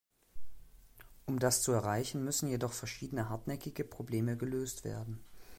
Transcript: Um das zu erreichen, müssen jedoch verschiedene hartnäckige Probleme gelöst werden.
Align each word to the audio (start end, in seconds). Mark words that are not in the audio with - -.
Um 1.27 1.37
das 1.37 1.61
zu 1.61 1.73
erreichen, 1.73 2.23
müssen 2.23 2.47
jedoch 2.47 2.73
verschiedene 2.73 3.29
hartnäckige 3.29 3.83
Probleme 3.83 4.35
gelöst 4.35 4.83
werden. 4.83 5.23